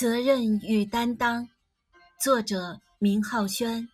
[0.00, 1.46] 责任与担当，
[2.18, 3.86] 作者明浩轩，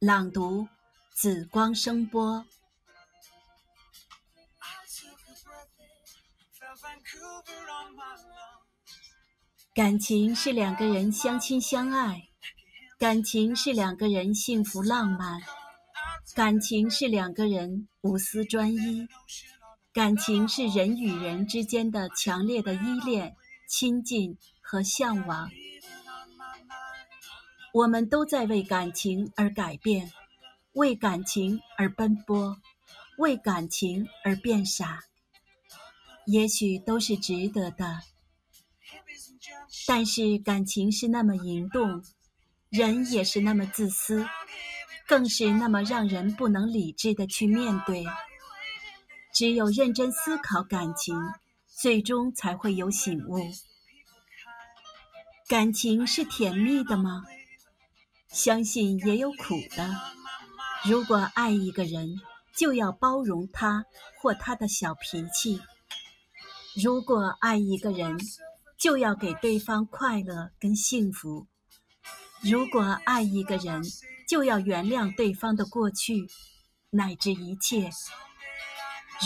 [0.00, 0.66] 朗读
[1.14, 2.44] 紫光声波。
[9.72, 12.28] 感情是两个人相亲相爱，
[12.98, 15.40] 感情是两个人幸福浪漫，
[16.34, 19.06] 感情是两个人无私专一，
[19.92, 23.36] 感情是人与人之间的强烈的依恋、
[23.68, 24.36] 亲近
[24.70, 25.50] 和向往。
[27.72, 30.12] 我们都在为感情而改变，
[30.74, 32.56] 为感情而奔波，
[33.18, 35.00] 为感情而变傻。
[36.24, 37.98] 也许都是值得的。
[39.88, 42.04] 但是感情是那么淫动，
[42.68, 44.24] 人也是那么自私，
[45.08, 48.04] 更是那么让人不能理智的去面对。
[49.34, 51.16] 只有认真思考感情，
[51.66, 53.40] 最终才会有醒悟。
[55.50, 57.24] 感情是甜蜜的吗？
[58.28, 59.90] 相信也有苦的。
[60.84, 62.20] 如果爱一个人，
[62.56, 63.84] 就要包容他
[64.20, 65.58] 或他的小脾气；
[66.80, 68.16] 如果爱一个人，
[68.78, 71.48] 就要给对方快乐跟幸福。
[72.42, 73.82] 如果爱一个人，
[74.28, 76.28] 就要原谅对方的过去，
[76.90, 77.90] 乃至一切。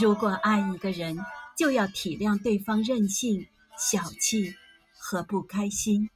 [0.00, 1.18] 如果爱一个人，
[1.54, 4.54] 就要体谅对方任性、小气
[4.98, 6.08] 和不开心。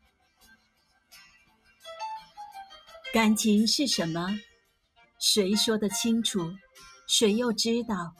[3.12, 4.38] 感情是什么？
[5.18, 6.54] 谁说得清楚？
[7.06, 8.14] 谁又知道？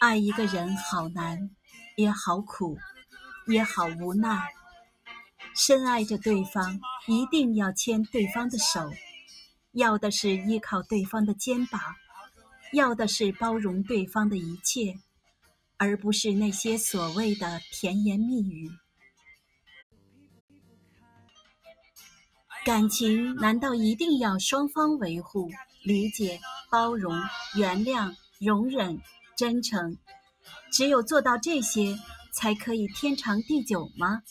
[0.00, 1.50] 爱一个人好难，
[1.96, 2.76] 也好苦。
[3.46, 4.46] 也好无奈，
[5.54, 8.90] 深爱着对方，一定要牵对方的手，
[9.72, 11.80] 要的是依靠对方的肩膀，
[12.74, 14.98] 要的是包容对方的一切，
[15.78, 18.70] 而不是那些所谓的甜言蜜语。
[22.68, 25.48] 感情难道一定要双方维护、
[25.84, 26.38] 理解、
[26.70, 27.18] 包容、
[27.56, 29.00] 原谅、容忍、
[29.34, 29.96] 真诚？
[30.70, 31.98] 只有做到这些。
[32.30, 34.22] 才可以天长地久吗？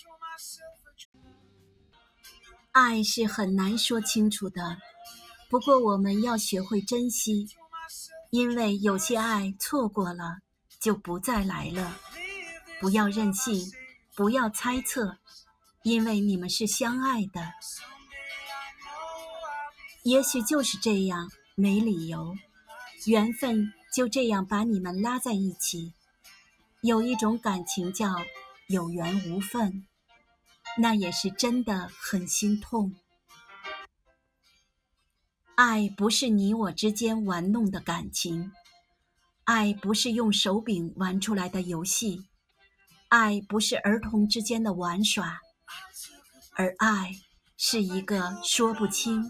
[2.71, 4.77] 爱是很难说清楚的，
[5.49, 7.47] 不过我们要学会珍惜，
[8.29, 10.37] 因为有些爱错过了
[10.79, 11.97] 就不再来了。
[12.79, 13.73] 不要任性，
[14.15, 15.17] 不要猜测，
[15.83, 17.41] 因为你们是相爱的。
[20.07, 22.33] 也许就是这样，没理由，
[23.07, 25.91] 缘分就这样把你们拉在一起。
[26.79, 28.15] 有一种感情叫
[28.69, 29.85] 有缘无分，
[30.77, 32.95] 那也是真的很心痛。
[35.55, 38.53] 爱不是你我之间玩弄的感情，
[39.43, 42.29] 爱不是用手柄玩出来的游戏，
[43.09, 45.41] 爱不是儿童之间的玩耍，
[46.55, 47.11] 而爱
[47.57, 49.29] 是一个说不清、